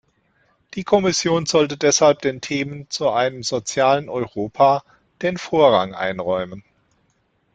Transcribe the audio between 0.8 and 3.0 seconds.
Kommission sollte deshalb den Themen